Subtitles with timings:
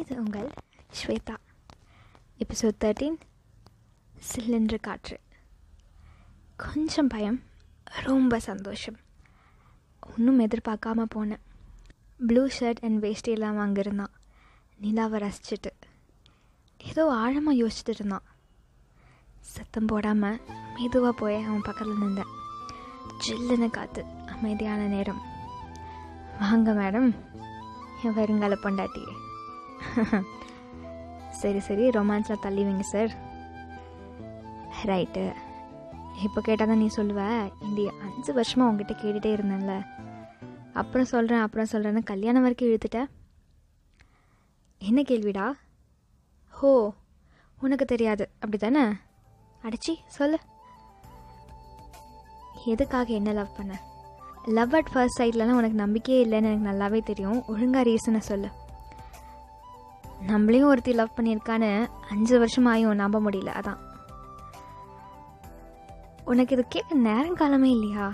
[0.00, 0.50] இது உங்கள்
[0.98, 1.34] Shweta.
[2.38, 3.16] Episode thirteen
[4.34, 5.20] cylinder காற்று.
[6.56, 7.42] கொஞ்சம் பயம்
[8.02, 8.96] ரொம்ப சந்தோஷம்.
[10.00, 11.42] ஒன்றும் எதிர்பார்க்காம போனேன்.
[12.26, 14.14] ப்ளூ ஷர்ட் அண்ட் வேஷ்டி எல்லாம் வாங்கியிருந்தான்
[14.76, 15.72] நிலாவை ரசிச்சுட்டு.
[16.78, 18.26] ஏதோ ஆழமாக யோசிச்சுட்டு இருந்தான்.
[19.40, 20.40] சத்தம் போடாமல்
[20.74, 22.32] மெதுவாக போய் அவன் பக்கத்தில் நின்றேன்.
[23.26, 25.22] ஜில்லுன்னு காற்று அமைதியான நேரம்.
[26.40, 27.10] வாங்க மேடம்
[28.02, 29.21] என் வருங்கால பொண்டாட்டி
[31.40, 31.88] சரி சரி.
[31.88, 33.12] ரொமான்ஸில் தள்ளி வைங்க சார்
[34.84, 35.32] ரைட்டு
[36.22, 37.20] இப்போ கேட்டால் தான் நீ சொல்லுவ.
[37.62, 39.86] இந்த அஞ்சு வருஷமாக உங்ககிட்ட கேட்டுகிட்டே இருந்தேன்ல.
[40.72, 43.06] அப்புறம் சொல்கிறேன் அப்புறம் சொல்கிறேன்னு கல்யாணம் வரைக்கும் இழுத்துட்ட.
[44.78, 45.52] என்ன கேள்விடா?
[46.48, 46.94] ஹோ
[47.60, 48.24] உனக்கு தெரியாது.
[48.34, 48.84] அப்படி தானே
[49.62, 50.38] அடிச்சி சொல்லு.
[52.64, 53.80] எதுக்காக என்ன லவ் பண்ண?
[54.44, 57.44] லவ் அட் ஃபர்ஸ்ட் சைட்லலாம் உனக்கு நம்பிக்கையே இல்லைன்னு எனக்கு நல்லாவே தெரியும்.
[57.46, 58.48] ஒழுங்காக ரீசனை சொல்லு.
[60.28, 63.80] நம்மளையும் ஒருத்தி லவ் பண்ணியிருக்கான்னு அஞ்சு வருஷம் ஆயும் நம்ப முடியல அதான்.
[66.24, 68.12] உனக்கு இது கேட்க நேரங்காலமே இல்லையா?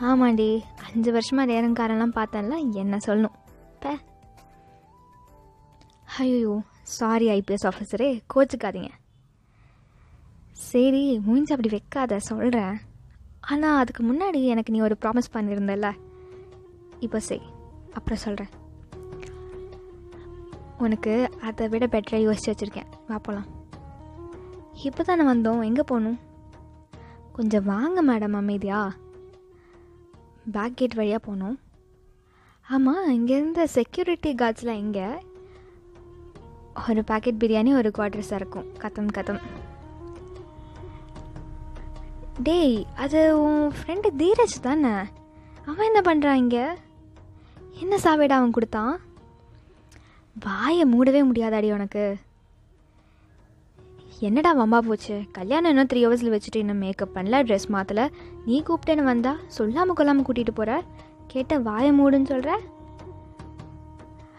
[0.00, 3.36] ஆமாண்டி அஞ்சு வருஷமாக நேரங்காலம்லாம் பார்த்தேன்ல என்ன சொல்லணும்.
[3.80, 3.92] பே.
[6.18, 8.90] ஐயோ சாரி ஐபிஎஸ் ஆஃபீஸரே கோச்சுக்காதீங்க.
[10.52, 12.76] சரி மூஞ்சி அப்படி வைக்காத சொல்கிறேன்
[13.40, 15.88] ஆனால் அதுக்கு முன்னாடி எனக்கு நீ ஒரு ப்ராமிஸ் பண்ணியிருந்தல
[16.98, 17.46] இப்போ சரி
[17.94, 18.52] அப்புறம் சொல்கிறேன்
[20.78, 22.90] உனக்கு அதை விட பெட்டராக யோசிச்சு வச்சுருக்கேன்.
[23.08, 23.48] வா போகலாம்
[24.82, 25.64] இப்போ தானே வந்தோம்.
[25.64, 26.18] எங்கே போகணும்?
[27.32, 28.80] கொஞ்சம் வாங்க மேடம் அமைதியா.
[30.52, 31.56] பேக் கேட் வழியாக போனோம்.
[32.68, 35.08] ஆமாம் இங்கேருந்து செக்யூரிட்டி கார்ட்ஸ்லாம் எங்கே?
[36.88, 39.42] ஒரு பாக்கெட் பிரியாணி ஒரு குவார்டர் சரக்கும் கத்தம் கத்தம்.
[42.42, 44.94] டேய் அது உன் ஃப்ரெண்டு தீரஜ் தானே?
[45.66, 46.64] அவன் என்ன பண்ணுறான் இங்கே?
[47.80, 48.94] என்ன சாவேடா அவன் கொடுத்தான்?
[50.44, 52.04] வாயை மூடவே முடியாதாடி உனக்கு?
[54.20, 55.22] என்னடா வம்பா போச்சு?
[55.32, 58.02] கல்யாணம் இன்னும் த்ரீ ஹவர்ஸில் வச்சுட்டு இன்னும் மேக்கப் பண்ணல ட்ரெஸ் மாற்றல
[58.44, 60.84] நீ கூப்பிட்டேன்னு வந்தா சொல்லாமல் கொள்ளாமல் கூட்டிகிட்டு போகிற
[61.26, 62.60] கேட்ட வாயை மூடுன்னு சொல்கிற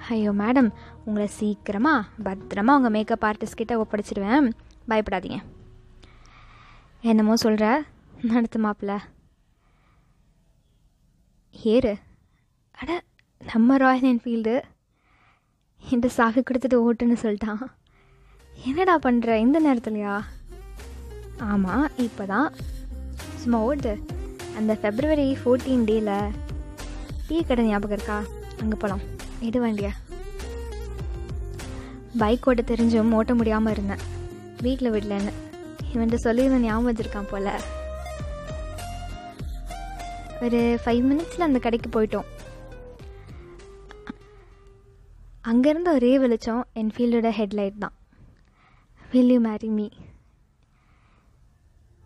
[0.10, 0.70] ஐயோ மேடம்
[1.06, 4.48] உங்களை சீக்கிரமாக பத்திரமா உங்கள் மேக்கப் ஆர்டிஸ்ட் கிட்ட ஒப்படைச்சிடுவேன்
[4.88, 5.40] பயப்படாதீங்க.
[7.02, 7.84] என்னமோ சொல்கிற
[8.22, 8.94] நடத்து மாப்பிள்ள
[11.52, 11.94] ஏறு.
[12.80, 13.02] அட
[13.52, 14.56] நம்ம ராயல் என்ஃபீல்டு.
[15.90, 17.62] என்கிட்ட சாகு கொடுத்துட்டு ஓட்டுன்னு சொல்லிட்டான்.
[18.70, 20.16] என்னடா பண்ணுற இந்த நேரத்துலையா?
[21.52, 22.48] ஆமாம் இப்போ தான்
[23.42, 23.94] சும்மா ஓட்டு.
[24.58, 26.34] அந்த ஃபெப்ரவரி ஃபோர்டீன் டேயில்
[27.28, 28.18] டீ கடை ஞாபகம் இருக்கா?
[28.62, 29.04] அங்கே போகலாம்
[29.48, 29.92] எடு வண்டியா.
[32.22, 34.04] பைக் ஓட்ட தெரிஞ்சும் ஓட்ட முடியாமல் இருந்தேன்.
[34.66, 35.34] வீட்டில் விடலன்னு.
[35.94, 37.52] இவன்ட்டு சொல்லியிருந்த ஞாபகம் வச்சுருக்கான் போல்.
[40.46, 42.28] ஒரு ஃபைவ் மினிட்ஸில் அந்த கடைக்கு போயிட்டோம்.
[45.50, 47.94] அங்கேருந்து ஒரே வெளிச்சம் என்ஃபீல்டோட ஹெட்லைட் தான்.
[49.12, 49.86] வில் யூ மேரி மீ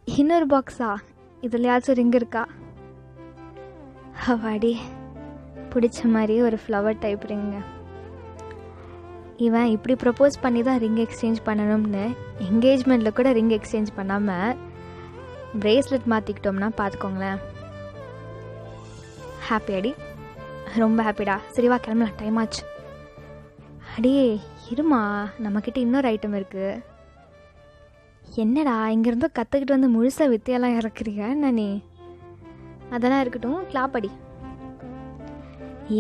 [0.08, 0.90] இன்னொரு பாக்ஸா
[1.46, 2.44] இதுலையாச்சும் ரிங் இருக்கா?
[4.34, 4.74] அவாடி
[5.74, 7.58] பிடிச்ச மாதிரி ஒரு ஃப்ளவர் டைப் ரிங்க
[9.48, 12.06] இவன் இப்படி ப்ரப்போஸ் பண்ணி தான் ரிங் எக்ஸ்சேஞ்ச் பண்ணணும்னு
[12.50, 14.58] என்கேஜ்மெண்ட்டில் கூட ரிங் எக்ஸ்சேஞ்ச் பண்ணாமல்
[15.64, 17.40] ப்ரேஸ்லெட் மாற்றிக்கிட்டோம்னா பார்த்துக்கோங்களேன்
[19.50, 19.94] ஹாப்பி அடி
[20.84, 22.20] ரொம்ப ஹாப்பிடா சரிவா கிளம்பலாம்.
[22.22, 22.62] டைம் ஆச்சு.
[23.96, 24.26] அடியே
[24.74, 25.02] இருமா
[25.44, 26.82] நம்மக்கிட்ட இன்னொரு ஐட்டம் இருக்குது
[28.44, 31.70] என்னடா இங்கேருந்தோ கற்றுக்கிட்டு வந்து முழுசாக வித்தியெல்லாம் இறக்குறியா என்ன நீ?
[32.90, 34.12] அதெல்லாம் இருக்கட்டும் கிளாப் அடி.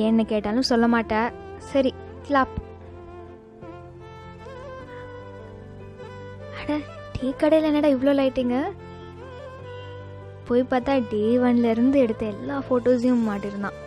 [0.03, 1.29] ஏன்னு கேட்டாலும் சொல்ல மாட்டேன்
[1.72, 1.91] சரி
[2.28, 2.56] கிளாப்
[6.59, 6.72] அட
[7.13, 8.58] டீ கடையில் என்னடா இவ்வளோ லைட்டிங்க
[10.47, 13.78] போய் பார்த்தா டே ஒன்லேருந்து எடுத்த எல்லா ஃபோட்டோஸையும் மாட்டிருந்தான்.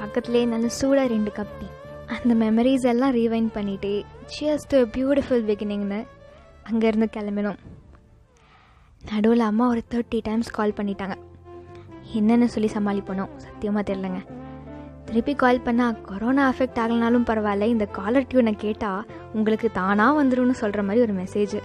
[0.00, 1.66] பக்கத்துலேயே நல்ல சூடாக ரெண்டு கப் டீ
[2.12, 6.00] அந்த மெமரிஸ் எல்லாம் ரீவைண்ட் பண்ணிட்டு சியர்ஸ் டு பியூட்டிஃபுல் பிகினிங்னு
[6.70, 7.58] அங்கேருந்து கிளம்பினோம்.
[9.10, 11.16] நடுவில் அம்மா ஒரு தேர்ட்டி டைம்ஸ் கால் பண்ணிட்டாங்க.
[12.18, 13.32] என்னென்னு சொல்லி சமாளிப்போனோம்.
[13.36, 14.20] சத்தியமாக தெரிலங்க
[15.06, 20.82] திருப்பி கால் பண்ணால் கொரோனா அஃபெக்ட் ஆகலனாலும் பரவாயில்ல இந்த காலர் டியூனை கேட்டால் உங்களுக்கு தானாக வந்துடும்னு சொல்கிற
[20.82, 21.56] மாதிரி ஒரு மெசேஜ்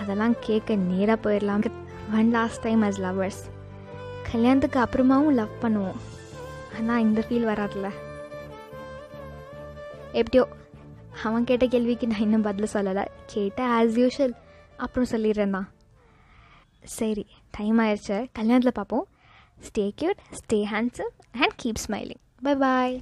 [0.00, 1.64] அதெல்லாம் கேட்க நேராக போயிடலாம்
[2.18, 3.40] one last time as lovers
[4.32, 5.98] கல்யாணத்துக்கு அப்புறமாவும் லவ் பண்ணுவோம்.
[6.78, 7.88] ஆனால் இந்த ஃபீல் வராதுல்ல.
[10.12, 10.44] எப்படியோ
[11.26, 13.04] அவன் கேட்ட கேள்விக்கு நான் இன்னும் பதில் சொல்லலை.
[13.34, 14.34] கேட்டேன் ஆஸ் யூஷுவல்
[14.84, 15.68] அப்புறம் சொல்லிடுறேன் தான்.
[16.96, 17.24] சரி
[17.56, 19.06] டைம் ஆயிடுச்சு கல்யாணத்தில் பார்ப்போம்
[19.68, 22.96] stay cute stay handsome and keep smiling bye bye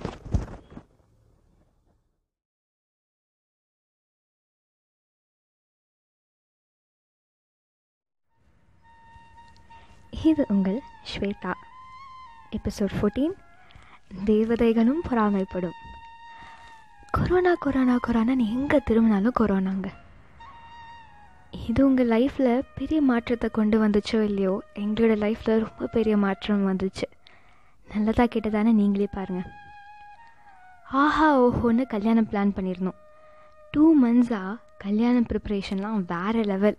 [10.31, 10.79] இது உங்கள்
[11.11, 11.53] ஸ்வேதா.
[12.57, 13.35] எபிசோட் ஃபோர்டீன்
[14.31, 15.77] தேவதைகளும் பொறாமைப்படும்.
[17.17, 19.89] கொரோனா கொரோனா கொரோனான்னு எங்கே திரும்பினாலும் கொரோனாங்க.
[21.69, 24.63] இது உங்கள் லைஃப்பில் பெரிய மாற்றத்தை கொண்டு வந்துச்சோ இல்லையோ?
[24.75, 27.07] எங்களோட லைஃப்பில் ரொம்ப பெரிய மாற்றம் வந்துச்சு.
[27.89, 29.51] நல்லதாக கேட்டதானே நீங்களே பாருங்கள்
[31.05, 32.99] ஆஹா ஓஹோன்னு கல்யாணம் பிளான் பண்ணியிருந்தோம்
[33.71, 36.77] டூ மந்த்ஸாக கல்யாணம் ப்ரிப்ரேஷன்லாம் வேறு லெவல்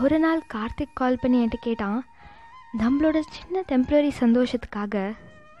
[0.00, 2.00] ஒரு நாள் கார்த்திக் கால் பண்ணி என்கிட்ட கேட்டான்
[2.78, 5.12] நம்மளோட சின்ன டெம்ப்ரரி சந்தோஷத்துக்காக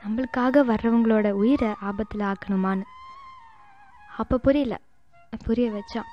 [0.04, 2.86] நம்மளுக்காக வர்றவங்களோட உயிரை ஆபத்தில் ஆக்கணுமான்னு.
[4.22, 4.74] அப்போ புரியல.
[5.46, 6.08] புரிய வச்சான்.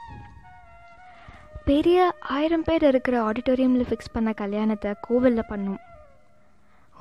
[1.70, 1.98] பெரிய
[2.36, 5.82] ஆயிரம் பேர் இருக்கிற ஆடிட்டோரியமில் ஃபிக்ஸ் பண்ண கல்யாணத்தை கோவிலில் பண்ணோம்.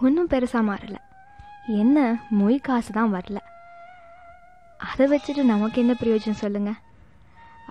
[0.04, 0.96] ஒன்றும் பெருசாக மாறல.
[1.80, 1.98] என்ன
[2.38, 3.38] மொய் காசு தான் வரல.
[4.88, 6.80] அதை வச்சுட்டு நமக்கு என்ன பிரயோஜனம் சொல்லுங்கள்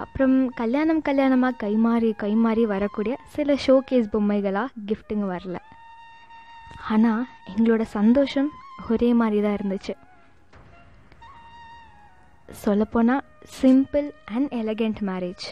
[0.03, 5.57] அப்புறம் கல்யாணம் கல்யாணமாக கைமாறி கைமாறி வரக்கூடிய சில ஷோகேஸ் பொம்மைகளாக கிஃப்ட்டுங்க வரல.
[6.93, 8.49] ஆனால் எங்களோட சந்தோஷம்
[8.89, 9.93] ஒரே மாதிரி தான் இருந்துச்சு.
[12.49, 13.23] சொல்லப்போனால்
[13.61, 15.45] சிம்பிள் அண்ட் எலகண்ட் மேரேஜ்.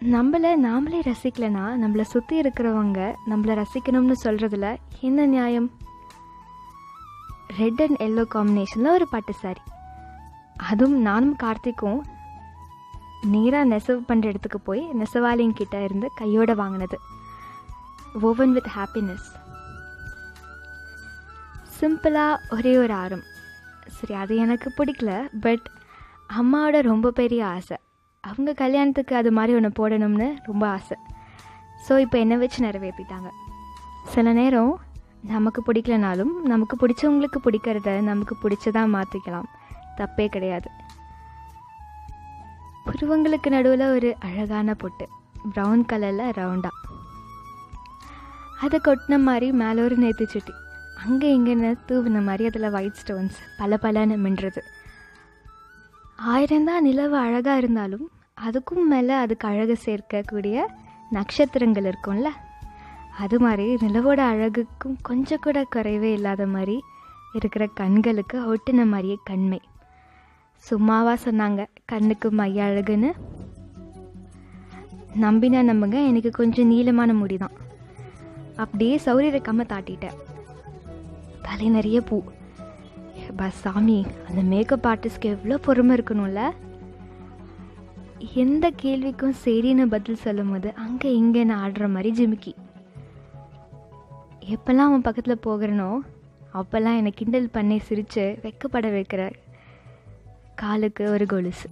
[0.00, 5.68] நம்மளை நாமளே ரசிக்கலைன்னா நம்மளை சுற்றி இருக்கிறவங்க நம்மளை ரசிக்கணும்னு சொல்கிறதுல என்ன நியாயம்?
[7.56, 9.60] ரெட் அண்ட் எல்லோ காம்பினேஷனில் ஒரு பட்டு சாரி
[10.56, 12.00] அதுவும் நானும் கார்த்திக்கும்
[13.22, 16.98] நேராக நெசவு பண்ணுற இடத்துக்கு போய் நெசவாளிங்கிட்ட இருந்து கையோடு வாங்கினது.
[18.22, 19.28] ஓவன் வித் ஹாப்பினஸ்
[21.80, 23.32] சிம்பிளாக ஒரே ஒரு ஆரம்.
[24.04, 25.10] சரி அது எனக்கு பிடிக்கல
[25.40, 25.66] பட்
[26.38, 27.76] அம்மாவோட ரொம்ப பெரிய ஆசை.
[28.24, 30.96] அவங்க கல்யாணத்துக்கு அது மாதிரி ஒன்று போடணும்னு ரொம்ப ஆசை.
[31.86, 33.30] ஸோ இப்போ என்னை வச்சு நிறைவேற்றிட்டாங்க
[34.14, 34.72] சில நேரம்
[35.32, 39.48] நமக்கு பிடிக்கலனாலும் நமக்கு பிடிச்சவங்களுக்கு பிடிக்கிறத நமக்கு பிடிச்சதாக மாற்றிக்கலாம்
[39.98, 40.68] தப்பே கிடையாது.
[42.86, 45.06] புருவங்களுக்கு நடுவில் ஒரு அழகான பொட்டு
[45.54, 46.80] ப்ரௌன் கலரில் ரவுண்டாக
[48.60, 50.52] அதை கொட்டின மாதிரி மேலே ஒரு நேத்து சுட்டி
[51.04, 54.60] அங்கே இங்கேன்னு தூவின மாதிரி அதில் ஒயிட் ஸ்டோன்ஸ் பல பலன்னு மின்றது
[56.32, 58.06] ஆயிரம் தான் நிலவு அழகாக இருந்தாலும்
[58.46, 60.56] அதுக்கும் மேலே அதுக்கு அழகு சேர்க்கக்கூடிய
[61.16, 62.28] நட்சத்திரங்கள் இருக்கும்ல?
[63.22, 66.76] அது மாதிரி நிலவோட அழகுக்கும் கொஞ்சம் கூட குறைவே இல்லாத மாதிரி
[67.38, 69.60] இருக்கிற கண்களுக்கு ஒட்டின மாதிரியே கண்மை.
[70.64, 71.62] சும்மாவா சொன்னாங்க
[71.92, 73.10] கண்ணுக்கு மைய அழகுன்னு.
[75.24, 77.56] நம்பினா நம்புங்க எனக்கு கொஞ்சம் நீளமான முடி தான்
[78.56, 80.18] அப்படியே சௌரிய கம்ம தாட்டிட்டேன்.
[81.54, 82.16] தலை நிறைய பூ.
[83.36, 86.40] பா சாமி அந்த மேக்கப் ஆர்டிஸ்ட்க்கு எவ்வளோ பொறுமை இருக்கணும்ல?
[88.34, 92.54] எந்த கேள்விக்கும் சரின்னு பதில் சொல்லும் போது அங்கே இங்கேன்னு ஆடுற மாதிரி ஜிமிக்கி.
[94.46, 95.98] எப்போல்லாம் அவன் பக்கத்தில் போகிறனோ
[96.54, 99.32] அப்போல்லாம் என்னை கிண்டல் பண்ணி சிரித்து வெக்கப்பட வைக்கிற
[100.54, 101.70] காலுக்கு ஒரு கொலுசு.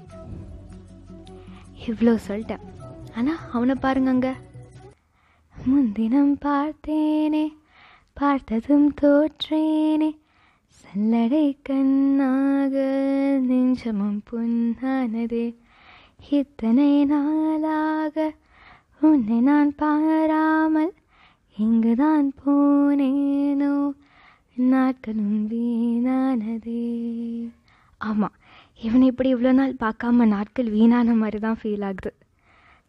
[1.87, 2.64] இவ்வளோ சொல்லிட்டேன்.
[3.17, 4.32] ஆனால் அவனை பாருங்க அங்கே.
[5.64, 7.44] முன்தினம் பார்த்தேனே.
[8.17, 10.11] பார்த்ததும் தோற்றேனே.
[10.75, 12.75] சல்லடை கண்ணாக
[13.41, 15.56] நெஞ்சமும் புண்ணானதே.
[16.31, 18.32] இத்தனை நாளாக
[19.00, 20.93] உன்னை நான் பாராமல்
[21.56, 23.75] இங்குதான் போனேனோ?
[24.55, 26.85] நாட்களும் வீணானதே.
[28.00, 28.37] ஆமாம்
[28.81, 32.12] இவனை இப்படி இவ்வளோ நாள் பார்க்காம நாட்கள் வீணான மாதிரி தான் ஃபீல் ஆகுது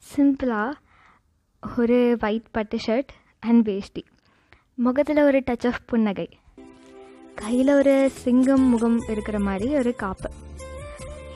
[0.04, 0.72] சிம்பிளாக
[1.78, 4.04] ஒரு ஒயிட் பட்டு ஷர்ட் அண்ட் வேஷ்டி
[4.76, 6.30] முகத்தில் ஒரு டச் ஆஃப் புன்னகை.
[7.36, 10.30] கையில் ஒரு சிங்கம் முகம் இருக்கிற மாதிரி ஒரு காப்பு.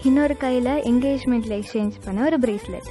[0.03, 2.89] இன்னொரு கையில் என்கேஜ்மெண்ட்டில் எக்ஸ்சேஞ்ச் பண்ண ஒரு பிரேஸ்லெட்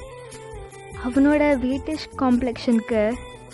[1.04, 3.12] அவனோட வீட்டிஷ் காம்ப்ளெக்ஷனுக்கு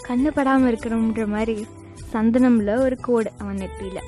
[0.09, 1.67] கண்ணு படாமல் இருக்கணுன்ற மாதிரி
[2.13, 4.05] சந்தனமில் ஒரு கோடு அவன் நெத்தியில்.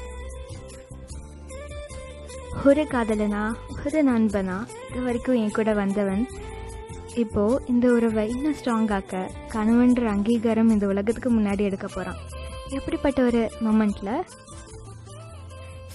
[2.65, 3.55] ஒரு காதலனா
[3.87, 4.59] ஒரு நண்பனா
[4.91, 6.29] இது வரைக்கும் என் கூட வந்தவன்.
[7.15, 12.34] இப்போது இந்த உறவை இன்னும் ஸ்ட்ராங்காக்க கணவன்ற அங்கீகாரம் இந்த உலகத்துக்கு முன்னாடி எடுக்க போகிறான்
[12.77, 14.15] எப்படிப்பட்ட ஒரு மொமெண்ட்டில்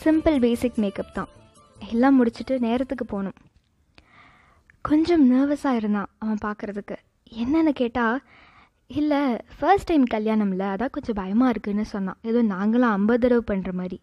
[0.01, 1.31] சிம்பிள் பேசிக் மேக்கப் தான்.
[1.91, 3.37] எல்லாம் முடிச்சுட்டு நேரத்துக்கு போகணும்.
[4.89, 6.97] கொஞ்சம் நர்வஸாக இருந்தான் அவன் பார்க்குறதுக்கு
[7.41, 8.19] என்னென்னு கேட்டால்
[8.99, 9.21] இல்லை
[9.57, 12.19] ஃபர்ஸ்ட் டைம் கல்யாணம்ல அதான் கொஞ்சம் பயமாக இருக்குதுன்னு சொன்னான்.
[12.29, 13.97] ஏதோ நாங்களாம் ஐம்பது தடவை பண்ணுற மாதிரி.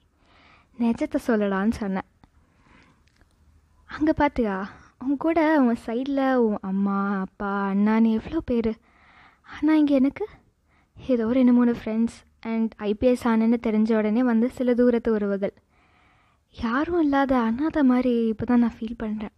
[0.83, 2.09] நெஜத்தை சொல்லலான்னு சொன்னேன்.
[3.91, 4.57] அங்கே பார்த்தியா
[5.05, 8.73] உன் கூட உன் சைடில் உன் அம்மா அப்பா அண்ணான்னு எவ்வளோ பேர்?
[9.55, 10.25] ஆனால் இங்கே எனக்கு
[10.97, 12.17] ஏதோ ரெண்டு மூணு ஃப்ரெண்ட்ஸ்
[12.51, 15.55] அண்ட் ஐபிஎஸ் ஆனேன்னு தெரிஞ்ச உடனே வந்து சில தூரத்து உறவுகள்.
[16.57, 19.35] யாரும் இல்லாத அனாத மாதிரி இப்போ தான் நான் ஃபீல் பண்ணுறேன்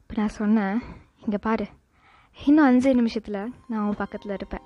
[0.00, 0.78] இப்போ நான் சொன்னேன்
[1.24, 1.66] இங்கே பாரு.
[2.36, 4.64] இன்னும் அஞ்சு நிமிஷத்தில் நான் உன் பக்கத்தில் இருப்பேன்.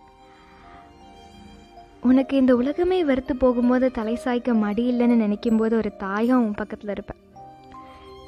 [2.11, 6.95] உனக்கு இந்த உலகமே வெறுத்து போகும்போது தலை சாய்க்க மடி இல்லைன்னு நினைக்கும் போது ஒரு தாயாக உன் பக்கத்தில்
[6.95, 7.21] இருப்பேன்.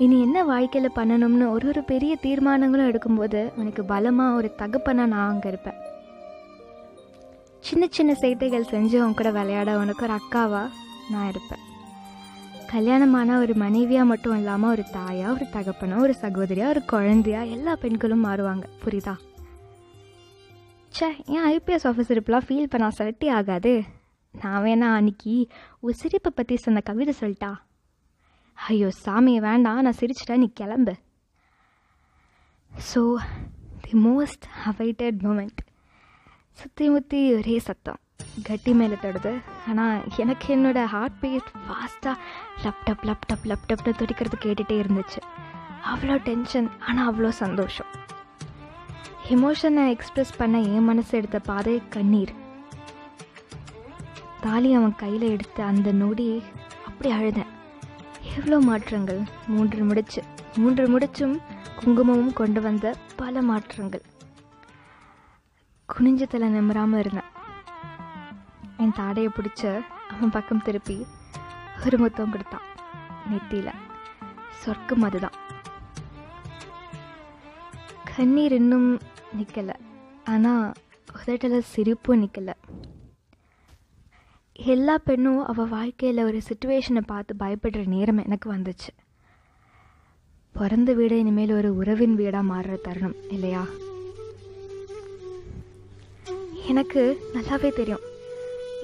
[0.05, 5.49] இனி என்ன வாழ்க்கையில் பண்ணணும்னு ஒரு ஒரு பெரிய தீர்மானங்களும் எடுக்கும்போது உனக்கு பலமாக ஒரு தகப்பனாக நான் அங்கே
[5.53, 5.79] இருப்பேன்.
[7.67, 10.63] சின்ன சின்ன சேட்டைகள் செஞ்சு உன் கூட விளையாட உனக்கு ஒரு அக்காவா?
[11.11, 11.63] நான் இருப்பேன்.
[12.73, 18.25] கல்யாணமான ஒரு மனைவியாக மட்டும் இல்லாமல் ஒரு தாயா ஒரு தகப்பனா ஒரு சகோதரியா ஒரு குழந்தையா எல்லா பெண்களும்
[18.25, 18.65] மாறுவாங்க.
[18.85, 19.15] புரியுதா?
[20.97, 23.75] ச்சே ஏன் ஐபிஎஸ் ஆஃபீஸர் இப்பெல்லாம் ஃபீல் பண்ணா சரட்டி ஆகாது?
[24.35, 25.35] நான் வேணா அன்னைக்கு
[25.81, 27.53] ஒரு சிரிப்பை பற்றி சொன்ன கவிதை சொல்லிட்டா.
[28.55, 30.95] ஐயோ சாமி வேண்டாம் நான் சிரிச்சிட்டேன் நீ கிளம்பு.
[32.91, 33.15] So
[33.85, 35.63] the most awaited moment
[36.59, 37.99] சுற்றி முற்றி ஒரே சத்தம்.
[38.47, 39.33] கட்டி மேலே தொடுது.
[39.71, 42.15] ஆனால் எனக்கு என்னோடய ஹார்ட் பீட் ஃபாஸ்ட்டாக
[42.65, 45.21] லப்டப் லப்டப் லப்டப்னு துடிக்கிறது கேட்டுகிட்டே இருந்துச்சு.
[45.93, 47.91] அவ்வளோ டென்ஷன் ஆனால் அவ்வளோ சந்தோஷம்.
[49.35, 52.33] எமோஷனை எக்ஸ்ப்ரெஸ் பண்ண என் மனசு எடுத்த பாதை கண்ணீர்.
[54.47, 56.29] தாலி அவன் கையில் எடுத்த அந்த நொடி
[56.89, 57.53] அப்படி அழுதேன்.
[58.37, 59.23] எவ்வளோ மாற்றங்கள்.
[59.53, 60.23] மூன்று முடிச்சு
[60.63, 61.37] மூன்று முடிச்சும்
[61.79, 64.05] குங்குமமும் கொண்டு வந்த பல மாற்றங்கள்.
[65.97, 67.31] குனிஞ்ச தலை நிமிராமல் இருந்தேன்.
[68.77, 69.63] என் தாடையை பிடிச்ச
[70.11, 70.97] அவன் பக்கம் திருப்பி
[71.85, 72.67] ஒரு முத்தம் கொடுத்தான்.
[73.31, 73.81] நெத்தியில்.
[74.63, 75.37] சொர்க்கம் அதுதான்.
[78.17, 78.89] கண்ணீர் இன்னும்
[79.37, 79.77] நிற்கலை
[80.25, 80.73] ஆனால்
[81.19, 82.55] உதட்டில் சிரிப்பும் நிற்கலை
[84.53, 88.93] எல்லா பெண்ணும் அவள் வாழ்க்கையில் ஒரு சுச்சுவேஷனை பார்த்து பயப்படுற நேரம் எனக்கு வந்துச்சு.
[90.53, 93.65] பிறந்த வீடு இனிமேல் ஒரு உறவின் வீடாக மாறுற தருணம் இல்லையா?
[96.73, 97.03] எனக்கு
[97.35, 98.05] நல்லாவே தெரியும்.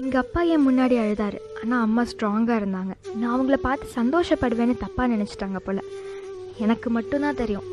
[0.03, 1.39] எங்கள் அப்பா என் முன்னாடி அழுதாரு.
[1.63, 2.93] ஆனால் அம்மா ஸ்ட்ராங்காக இருந்தாங்க.
[3.17, 5.83] நான் அவங்கள பார்த்து சந்தோஷப்படுவேன்னு தப்பாக நினச்சிட்டாங்க போல்.
[6.65, 7.69] எனக்கு மட்டும்தான் தெரியும்.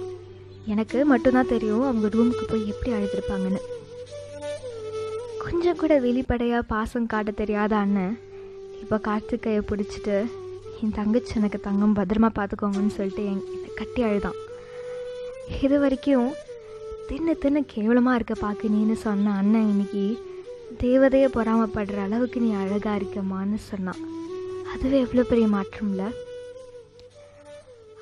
[0.73, 3.61] எனக்கு மட்டும்தான் தெரியும் அவங்க ரூமுக்கு போய் எப்படி அழுதுருப்பாங்கன்னு.
[5.43, 8.17] கொஞ்சம் கூட வெளிப்படையாக பாசம் காட்ட தெரியாத அண்ணன்
[8.81, 10.17] இப்போ கார்த்திகையை பிடிச்சிட்டு
[10.81, 13.45] என் தங்கச்சி எனக்கு தங்கம் பத்திரமா பார்த்துக்கோங்கன்னு சொல்லிட்டு என்
[13.79, 14.37] கட்டி அழுதான்.
[15.65, 16.27] இது வரைக்கும்
[17.09, 20.03] தின்னு தின்னு கேவலமாக இருக்க பார்க்க நீன்னு சொன்ன அண்ணன் இன்னைக்கு
[20.81, 24.01] தேவதையை பொறாமப்படுற அளவுக்கு நீ அழகாக இருக்கமான்னு சொன்னான்.
[24.71, 26.03] அதுவே எவ்வளோ பெரிய மாற்றம்ல?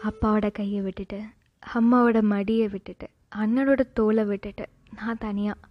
[0.10, 1.20] அப்பாவோட கையை விட்டுட்டு
[1.64, 3.08] அம்மாவோட மடியை விட்டுட்டு
[3.44, 5.64] அண்ணனோட தோலை விட்டுட்டு நான் தனியாக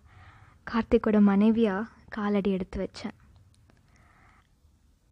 [0.71, 3.17] கார்த்திக்கோட மனைவியாக காலடி எடுத்து வச்சேன்.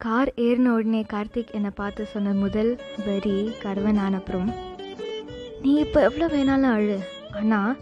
[0.01, 2.71] கார் ஏறின உடனே கார்த்திக் என்னை பார்த்து சொன்ன முதல்
[3.07, 4.51] வரி கடவன் அப்புறம்
[5.63, 6.97] நீ இப்போ எவ்வளோ வேணாலும் அழு.
[7.39, 7.73] ஆனால்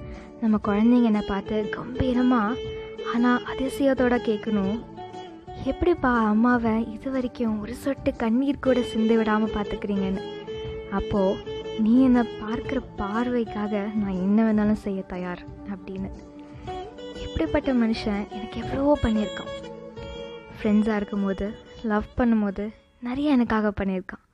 [0.41, 2.69] நம்ம குழந்தைங்க என்னை பார்த்து கம்பீரமாக
[3.13, 4.77] ஆனால் அதிசயத்தோட கேட்கணும்.
[5.71, 10.23] எப்படிப்பா அம்மாவை இது வரைக்கும் ஒரு சொட்டு கண்ணீர் கூட சிந்து விடாமல் பார்த்துக்கிறீங்கன்னு.
[10.99, 15.41] அப்போது நீ என்னை பார்க்குற பார்வைக்காக நான் என்ன வேணாலும் செய்ய தயார்
[15.73, 16.09] அப்படின்னு.
[17.25, 19.51] எப்படிப்பட்ட மனுஷன் எனக்கு எவ்வளவோ பண்ணியிருக்கான்.
[20.57, 21.45] ஃப்ரெண்ட்ஸாக இருக்கும்போது
[21.91, 22.65] லவ் பண்ணும்போது
[23.07, 24.25] நிறைய எனக்காக பண்ணியிருக்கான்.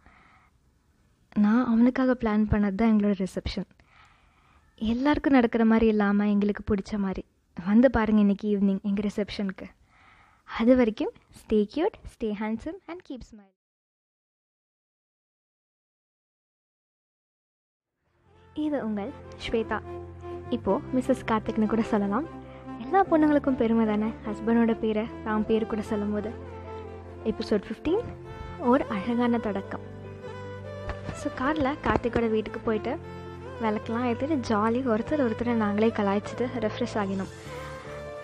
[1.43, 3.67] நான் அவனுக்காக பிளான் பண்ணது தான் எங்களோட ரிசப்ஷன்
[4.81, 7.21] எல்லாருக்கும் நடக்கிற மாதிரி இல்லாமல் எங்களுக்கு பிடிச்ச மாதிரி.
[7.57, 9.67] வந்து பாருங்கள் இன்றைக்கி ஈவினிங் எங்கள் ரிசப்ஷனுக்கு
[10.49, 13.53] அது வரைக்கும் stay cute stay handsome and keep smile
[18.65, 19.11] இது உங்கள்
[19.45, 19.79] ஸ்வேதா.
[20.55, 22.27] இப்போது மிஸ்ஸஸ் கார்த்திக்னு கூட சொல்லலாம்.
[22.83, 24.09] எல்லா பொண்ணுங்களுக்கும் பெருமை தானே?
[24.29, 26.31] ஹஸ்பண்டோட பேரை தான் பேர் கூட சொல்லும் போது
[27.31, 28.03] எபிசோட் ஃபிஃப்டீன்
[28.71, 29.85] ஒரு அழகான தொடக்கம்.
[31.21, 32.93] ஸோ காரில் கார்த்திகோட வீட்டுக்கு போயிட்டு
[33.61, 37.31] விளக்கெலாம் ஏற்றிட்டு ஜாலி ஒருத்தர் ஒருத்தர் நாங்களே கலாய்ச்சிட்டு ரெஃப்ரெஷ் ஆகினோம்.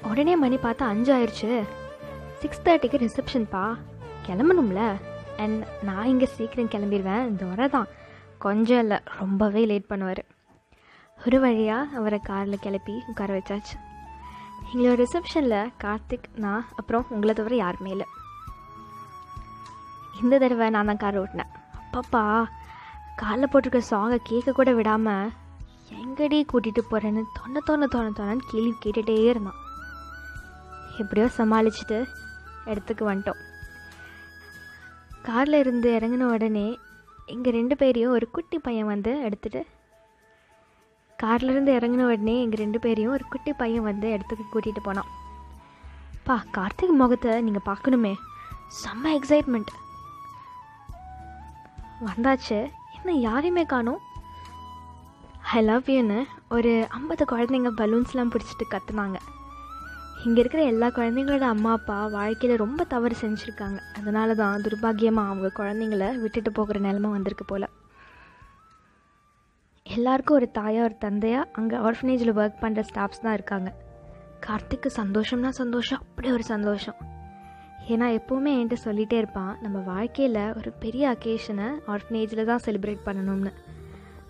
[0.10, 1.50] உடனே மணி பார்த்தா அஞ்சு ஆயிடுச்சு
[2.42, 3.63] சிக்ஸ் தேர்ட்டிக்கு ரிசப்ஷன்ப்பா
[4.28, 4.82] கிளம்பணும்ல?
[5.44, 7.90] அண்ட் நான் இங்கே சீக்கிரம் கிளம்பிடுவேன் துரை தான்.
[8.46, 10.24] கொஞ்சம் இல்லை ரொம்பவே லேட் பண்ணுவார்.
[11.25, 13.75] ஒரு வழியாக அவரை காரில் கிளப்பி உட்கார வச்சாச்சு.
[14.72, 18.08] எங்களோட ரிசப்ஷனில் கார்த்திக் நான் அப்புறம் உங்களை தவிர யாருமே இல்லை.
[20.22, 21.54] இந்த தடவை நான் தான் கார் ஓட்டினேன்.
[21.82, 22.24] அப்பப்பா
[23.22, 25.32] காலைல போட்டிருக்க சாங்கை கேட்க கூட விடாமல்
[26.01, 29.60] எங்கடி கூட்டிகிட்டு போகிறேன்னு தொண்ண தொண்ண தொண்ண தொண்ணன்னு கேள்வி கேட்டுகிட்டே இருந்தான்.
[31.01, 31.98] எப்படியோ சமாளிச்சுட்டு
[32.65, 33.41] இடத்துக்கு வந்துட்டோம்.
[35.27, 36.67] காரில் இருந்து இறங்கின உடனே
[37.25, 39.62] எங்கள் ரெண்டு பேரையும் ஒரு குட்டி பையன் வந்து எடுத்துகிட்டு
[41.20, 45.12] கார்லேருந்து இறங்கின உடனே எங்கள் ரெண்டு பேரையும் ஒரு குட்டி பையன் வந்து இடத்துக்கு கூட்டிகிட்டு போனான்.
[46.27, 48.13] பா கார்த்திக் முகத்தை நீங்கள் பார்க்கணுமே.
[48.82, 49.72] செம்ம எக்ஸைட்மெண்ட்
[52.10, 52.60] வந்தாச்சு.
[53.03, 54.01] என்ன யாரையுமே காணும்.
[55.53, 56.19] ஐ லவ் யூன்னு
[56.55, 59.17] ஒரு ஐம்பது குழந்தைங்க பலூன்ஸ்லாம் பிடிச்சிட்டு கத்துனாங்க.
[60.25, 63.79] இங்கே இருக்கிற எல்லா குழந்தைங்களோட அம்மா அப்பா வாழ்க்கையில் ரொம்ப தவறு செஞ்சுருக்காங்க.
[64.00, 67.67] அதனால தான் துர்பாகியமாக அவங்க குழந்தைங்கள விட்டுட்டு போகிற நிலமை வந்திருக்கு போல்.
[69.86, 73.72] எல்லாருக்கும் ஒரு தாயா ஒரு தந்தையாக அங்கே ஆர்ஃபனேஜில் ஒர்க் பண்ணுற ஸ்டாஃப்ஸ் தான் இருக்காங்க.
[74.48, 77.12] கார்த்திக்கு சந்தோஷம்னா சந்தோஷம் அப்படி ஒரு சந்தோஷம்.
[77.92, 83.52] ஏன்னா எப்போவுமே என்கிட்ட சொல்லிகிட்டே இருப்பான் நம்ம வாழ்க்கையில் ஒரு பெரிய அக்கேஷனை ஆர்ஃபனேஜில் தான் செலிப்ரேட் பண்ணணும்னு.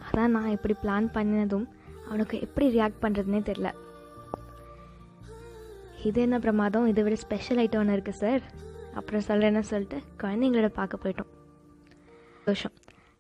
[0.06, 1.68] அதான் நான் இப்படி பிளான் பண்ணினதும்
[2.08, 3.70] அவனுக்கு எப்படி ரியாக்ட் பண்ணுறதுனே தெரில
[6.10, 6.88] இது என்ன பிரமாதம்?
[6.92, 8.42] இதை விட ஸ்பெஷல் ஐட்டம் ஒன்று இருக்குது சார்
[9.00, 11.30] அப்புறம் சொல்கிறேன்னு சொல்லிட்டு குழந்தைங்களோட பார்க்க போயிட்டோம்.
[12.38, 12.74] சந்தோஷம்.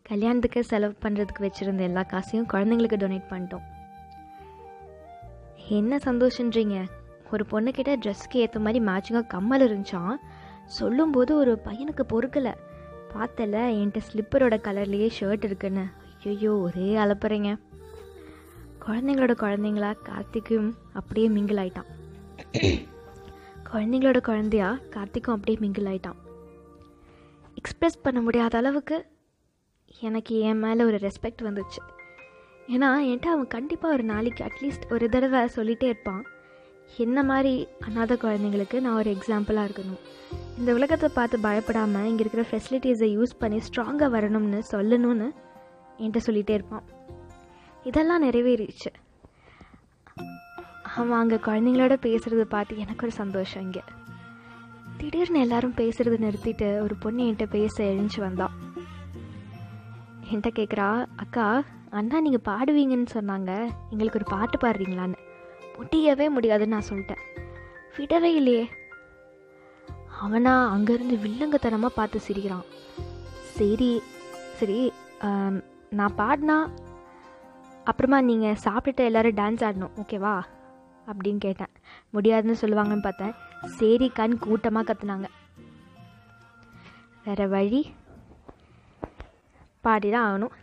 [0.09, 3.65] கல்யாணத்துக்கு செலவு பண்ணுறதுக்கு வச்சுருந்த எல்லா காசையும் குழந்தைங்களுக்கு டொனேட் பண்ணிட்டோம்.
[5.79, 6.77] என்ன சந்தோஷன்றீங்க
[7.35, 10.15] ஒரு பொண்ணுக்கிட்ட ட்ரெஸ்க்கு ஏற்ற மாதிரி மேட்சிங்காக கம்மல் இருந்துச்சான்
[10.77, 12.53] சொல்லும்போது ஒரு பையனுக்கு பொறுக்கலை.
[13.13, 15.85] பார்த்தல என்கிட்ட ஸ்லிப்பரோட கலர்லேயே ஷர்ட் இருக்குன்னு.
[16.31, 17.49] ஐயோ ஒரே அலப்புறீங்க.
[18.85, 21.89] குழந்தைங்களோட குழந்தைங்களா கார்த்திக்கும் அப்படியே மிங்கிள் ஆயிட்டான்.
[23.69, 26.19] குழந்தைங்களோட குழந்தையா கார்த்திக்கும் அப்படியே மிங்கிள் ஆயிட்டான்.
[27.59, 28.97] எக்ஸ்ப்ரெஸ் பண்ண முடியாத அளவுக்கு
[30.07, 31.81] எனக்கு என் மேலே ஒரு ரெஸ்பெக்ட் வந்துச்சு.
[32.73, 36.23] ஏன்னா என்கிட்ட அவன் கண்டிப்பாக ஒரு நாளைக்கு அட்லீஸ்ட் ஒரு தடவை சொல்லிகிட்டே இருப்பான்.
[36.97, 40.01] என்ன மாதிரி அநாத குழந்தைங்களுக்கு நான் ஒரு எக்ஸாம்பிளாக இருக்கணும்.
[40.57, 45.27] இந்த உலகத்தை பார்த்து பயப்படாமல் இங்கே இருக்கிற ஃபெசிலிட்டிஸை யூஸ் பண்ணி ஸ்ட்ராங்காக வரணும்னு சொல்லணும்னு
[45.97, 46.85] என்கிட்ட சொல்லிகிட்டே இருப்பான்.
[47.83, 48.91] இதெல்லாம் நிறைவேறிச்சு
[50.97, 53.83] அவன் அங்கே குழந்தைங்களோட பேசுகிறத பார்த்து எனக்கு ஒரு சந்தோஷம் இங்கே.
[54.97, 58.55] திடீர்னு எல்லாரும் பேசுகிறத நிறுத்திட்டு ஒரு பொண்ணு என்கிட்ட பேச எழுந்துச்சு வந்தான்.
[60.29, 61.47] என்கிட்ட கேட்குறா அக்கா
[61.89, 63.51] அண்ணா நீங்கள் பாடுவீங்கன்னு சொன்னாங்க.
[63.91, 65.19] எங்களுக்கு ஒரு பாட்டு பாடுறீங்களான்னு.
[65.77, 67.23] முடியவே முடியாதுன்னு நான் சொல்லிட்டேன்.
[67.95, 68.65] விடவே இல்லையே.
[70.23, 72.65] அவனா அங்கேருந்து வில்லங்கத்தனமாக பார்த்து சிரிக்கிறான்.
[73.57, 73.91] சரி
[74.59, 74.79] சரி
[75.99, 76.57] நான் பாடினா
[77.89, 80.35] அப்புறமா நீங்கள் சாப்பிட்டுட்டு எல்லோரும் டான்ஸ் ஆடணும் ஓகேவா
[81.11, 81.73] அப்படின்னு கேட்டேன்.
[82.15, 83.33] முடியாதுன்னு சொல்லுவாங்கன்னு பார்த்தேன்.
[83.79, 85.29] சரி கண் கூட்டமாக கற்றுனாங்க
[87.25, 87.81] வேறு வழி?
[89.85, 90.55] பாடி தான் ஆகணும்.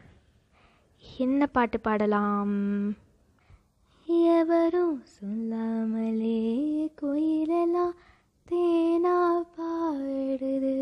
[1.26, 2.54] என்ன பாட்டு பாடலாம்?
[4.10, 6.38] எவரும் சொல்லாமலே
[7.02, 7.94] கோயிலெல்லாம்
[8.50, 10.74] தேனா பாடுது.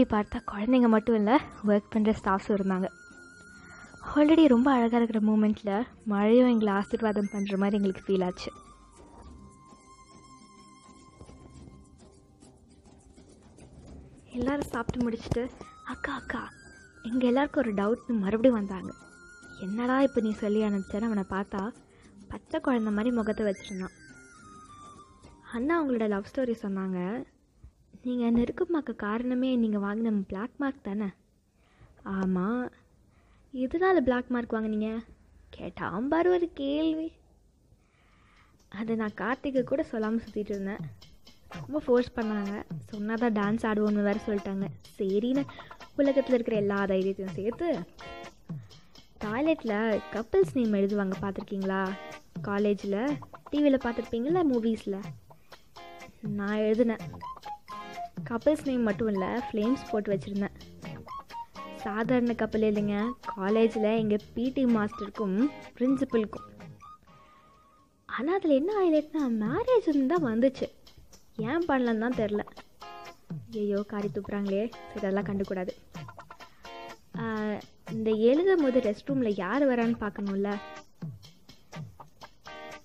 [0.00, 1.34] திரும்பி பார்த்தா குழந்தைங்க மட்டும் இல்லை
[1.70, 2.86] ஒர்க் பண்ணுற ஸ்டாஃப்ஸும் இருந்தாங்க.
[4.12, 8.50] ஆல்ரெடி ரொம்ப அழகாக இருக்கிற மூமெண்ட்டில் மழையும் எங்களை ஆசீர்வாதம் பண்ணுற மாதிரி எங்களுக்கு ஃபீல் ஆச்சு.
[14.38, 15.42] எல்லாரும் சாப்பிட்டு முடிச்சுட்டு
[15.94, 16.42] அக்கா அக்கா
[17.10, 18.92] எங்கள் எல்லாருக்கும் ஒரு டவுட்னு மறுபடியும் வந்தாங்க.
[19.66, 21.62] என்னடா இப்போ நீ சொல்லி அனுப்பிச்சேன்னு அவனை பார்த்தா
[22.32, 23.96] பச்சை குழந்த மாதிரி முகத்தை வச்சுருந்தான்
[25.56, 26.98] அண்ணா அவங்களோட லவ் ஸ்டோரி சொன்னாங்க
[28.02, 31.08] நீங்கள் நெருக்கமாக்க காரணமே நீங்கள் வாங்கின பிளாக் மார்க் தானே?
[32.02, 32.62] ஆமாம்
[33.54, 34.90] எதனால் பிளாக் மார்க் வாங்குனீங்க?
[35.56, 37.12] கேட்டாம் பாரு ஒரு கேள்வி.
[38.68, 40.82] அதை நான் கார்த்திகை கூட சொல்லாமல் சுற்றிட்டு இருந்தேன்.
[41.66, 42.64] ரொம்ப ஃபோர்ஸ் பண்ணாங்க.
[42.90, 44.66] சொன்னால் தான் டான்ஸ் ஆடுவோன்னு வேறு சொல்லிட்டாங்க.
[44.98, 45.44] சரின்னு
[45.96, 47.68] உலகத்தில் இருக்கிற எல்லா தைரியத்தையும் சேர்த்து
[49.24, 51.80] டாய்லெட்டில் கப்பிள்ஸ் நேம் எழுதுவாங்க பார்த்துருக்கீங்களா?
[52.42, 53.18] காலேஜில்
[53.50, 55.02] டிவியில் பார்த்துருப்பீங்களா மூவிஸில்
[56.38, 57.04] நான் எழுதினேன்.
[58.28, 60.56] கப்பிள்ஸ் நேம் மட்டும் இல்லை ஃப்ளேம்ஸ் போட்டு வச்சுருந்தேன்.
[61.84, 62.96] சாதாரண கப்பல் இல்லைங்க.
[63.34, 65.36] காலேஜில் எங்கள் பிடி மாஸ்டருக்கும்
[65.76, 66.46] பிரின்சிபலுக்கும்
[68.08, 70.66] ஆனால் அதில் என்ன ஹைலைட்னா மேரேஜ் தான் வந்துச்சு.
[71.50, 72.42] ஏன் பண்ணலன்னு தான் தெரில
[73.58, 74.62] ஐயோ காரி துப்புறாங்களே.
[74.88, 75.72] சரி அதெல்லாம் கண்டுக்கூடாது.
[77.20, 77.58] ஆஹ்,
[77.90, 80.50] இந்த எழுதும் போது ரெஸ்ட் ரூமில் யார் வரான்னு பார்க்கணும்ல?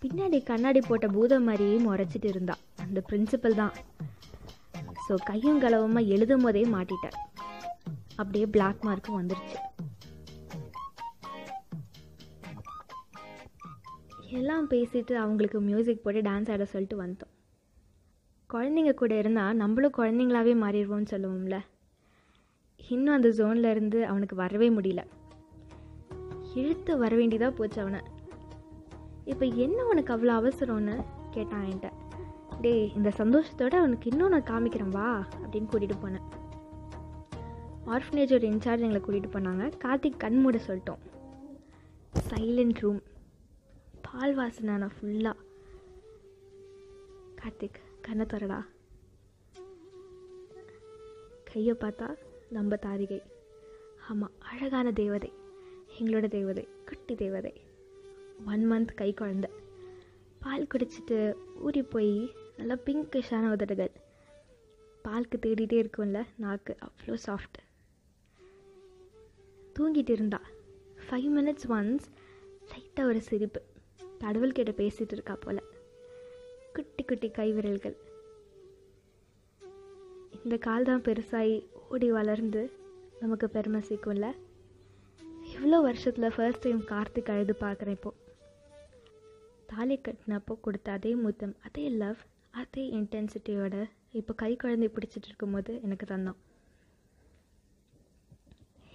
[0.02, 2.56] பின்னாடி கண்ணாடி போட்ட பூதம் மாதிரி முறைச்சிட்டு இருந்தா.
[2.84, 3.74] அந்த பிரின்சிபல் தான்.
[5.08, 7.18] ஸோ கையும் கலவமாக எழுதும் போதே மாட்டிட்டேன்
[8.16, 9.58] அப்படியே பிளாக் மார்க்கும் வந்துருச்சு.
[14.38, 17.32] எல்லாம் பேசிட்டு அவங்களுக்கு மியூசிக் போட்டு டான்ஸ் ஆட சொல்லிட்டு வந்தோம்.
[18.50, 21.58] குழந்தைங்க கூட இருந்தால் நம்மளும் குழந்தைங்களாவே மாறிடுவோம்னு சொல்லுவோம்ல.
[22.80, 25.04] இன்னும் அந்த ஜோனில் இருந்து அவனுக்கு வரவே முடியல.
[26.60, 28.02] இழுத்து வர வேண்டியதாக போச்சு அவனை.
[29.32, 30.98] இப்போ என்ன உனக்கு அவ்வளோ அவசரம்னு
[31.32, 31.92] கேட்டான் என்கிட்ட.
[32.62, 36.22] டேய் இந்த சந்தோஷத்தோட அவனுக்கு இன்னும் நான் காமிக்கிறேன் வா அப்படின்னு கூட்டிகிட்டு போனேன்.
[37.86, 39.72] ஆர்ஃபனேஜோட இன்சார்ஜ் எங்களை கூட்டிகிட்டு போனாங்க.
[39.84, 40.98] கார்த்திக் கண் மூட சொல்லிட்டோம்.
[42.30, 43.02] சைலண்ட் ரூம்
[44.02, 45.34] பால் வாசனை ஃபுல்லாக
[47.36, 48.66] கார்த்திக் கண்ணை திறடா.
[51.44, 52.18] கையை பார்த்தா
[52.50, 53.22] நம்ம தாரிகை.
[54.10, 55.34] ஆமாம் அழகான தேவதை.
[56.00, 57.62] எங்களோட தேவதை குட்டி தேவதை.
[58.48, 59.44] ஒன் மந்த் கை குழந்த.
[60.40, 63.94] பால் குடிச்சிட்டு ஊறி போய் நல்லா பிங்கிஷான உதடுகள்.
[65.06, 67.58] பால்க்கு தேடிட்டே இருக்கும்ல நாக்கு அவ்வளோ சாஃப்ட்
[69.78, 70.40] தூங்கிட்டு இருந்தா.
[71.06, 72.06] ஃபைவ் மினிட்ஸ் ஒன்ஸ்
[72.70, 73.62] லைட்டாக ஒரு சிரிப்பு.
[74.24, 75.62] கடவுள்கிட்ட பேசிகிட்டு இருக்கா போல்.
[76.76, 77.98] குட்டி குட்டி கை விரல்கள்
[80.44, 81.56] இந்த கால் தான் பெருசாகி
[81.94, 82.62] ஓடி வளர்ந்து
[83.22, 84.28] நமக்கு பெருமை சேர்க்கும்ல.
[85.54, 88.22] இவ்வளோ வருஷத்தில் ஃபர்ஸ்ட் டைம் கார்த்திக் அழுது பார்க்குறேன் இப்போது
[89.72, 92.22] தாலி கட்டினப்போ கொடுத்த அதே முத்தம் அதே லவ்
[92.56, 96.36] அதே இன்டென்சிட்டியோட இப்போ கை குழந்தை பிடிச்சிட்டு இருக்கும்போது எனக்கு தந்தான்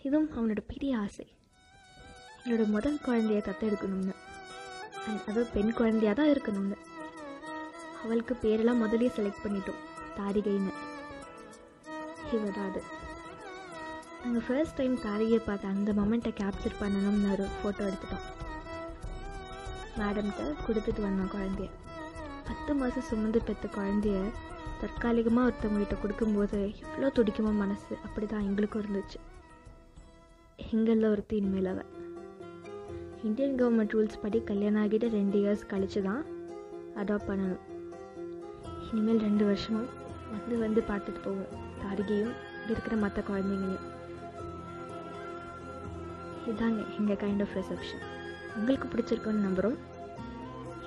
[0.03, 1.27] இதுவும் அவனோட பெரிய ஆசை.
[2.45, 4.15] என்னோட முதல் குழந்தைய தத்தெடுக்கணும்னு.
[5.09, 6.77] அண்ட் அதுவும் பெண் குழந்தையாக தான் இருக்கணும்னு.
[8.05, 9.83] அவளுக்கு பேரெல்லாம் முதலே செலக்ட் பண்ணிட்டோம்.
[10.17, 10.73] தாரிகைன்னு.
[12.33, 12.83] இவ அது.
[14.23, 18.27] நாங்கள் ஃபர்ஸ்ட் டைம் தாரிகையை பார்த்த அந்த மொமெண்ட்டை கேப்சர் பண்ணணும்னு ஒரு ஃபோட்டோ எடுத்துட்டோம்.
[19.99, 21.71] மேடம்கிட்ட கொடுத்துட்டு வந்தோம் குழந்தைய.
[22.51, 24.21] பத்து மாதம் சுமந்து பெற்ற குழந்தைய
[24.81, 27.93] தற்காலிகமாக ஒருத்தவங்ககிட்ட கொடுக்கும்போது எவ்வளோ துடிக்குமோ மனசு?
[28.05, 29.19] அப்படி தான் எங்களுக்கும் இருந்துச்சு.
[30.71, 31.83] எங்களில் ஒருத்தி இனிமேல் அவ.
[33.23, 36.23] இந்தியன் கவர்மெண்ட் ரூல்ஸ் படி கல்யாணம் ஆகிட்டு ரெண்டு இயர்ஸ் கழிச்சு தான்
[36.97, 37.63] அடாப்ட் பண்ணணும்.
[38.91, 39.89] இனிமேல் ரெண்டு வருஷமும்
[40.33, 42.35] வந்து வந்து பார்த்துட்டு போவோம் தாரிகையும்
[42.69, 43.87] இருக்கிற மற்ற குழந்தைங்களையும்.
[46.53, 48.05] இதாங்க எங்கள் கைண்ட் ஆஃப் ரிசப்ஷன்
[48.57, 49.79] உங்களுக்கு பிடிச்சிருக்குன்னு நம்புகிறோம்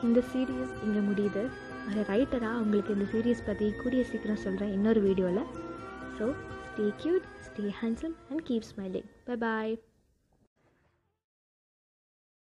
[0.04, 1.44] இந்த சீரியஸ் இங்கே முடியுது.
[1.90, 5.44] ஒரு ரைட்டராக உங்களுக்கு இந்த சீரியஸ் பற்றி கூடிய சீக்கிரம் சொல்கிறேன் இன்னொரு வீடியோவில்
[6.18, 6.26] so
[6.68, 9.74] stay cute stay handsome and keep smiling bye bye